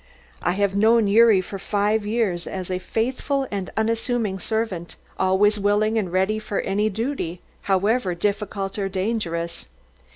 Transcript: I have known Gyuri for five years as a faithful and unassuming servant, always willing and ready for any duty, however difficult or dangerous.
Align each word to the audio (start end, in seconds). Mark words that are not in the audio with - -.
I 0.41 0.53
have 0.53 0.75
known 0.75 1.05
Gyuri 1.05 1.41
for 1.43 1.59
five 1.59 2.07
years 2.07 2.47
as 2.47 2.71
a 2.71 2.79
faithful 2.79 3.47
and 3.51 3.69
unassuming 3.77 4.39
servant, 4.39 4.95
always 5.19 5.59
willing 5.59 5.95
and 5.95 6.11
ready 6.11 6.39
for 6.39 6.59
any 6.61 6.89
duty, 6.89 7.39
however 7.69 8.15
difficult 8.15 8.79
or 8.79 8.89
dangerous. 8.89 9.67